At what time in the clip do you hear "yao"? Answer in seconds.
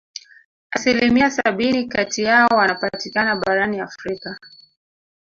2.23-2.47